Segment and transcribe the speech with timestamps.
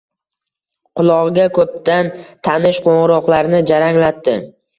[0.99, 2.09] Qulog’iga ko’pdan
[2.49, 4.37] tanish qo’ng’iroqlarini jaranglatdi.